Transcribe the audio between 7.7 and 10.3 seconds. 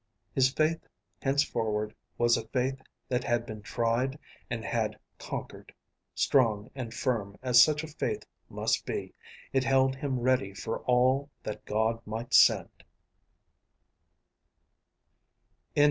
a faith must be, it held him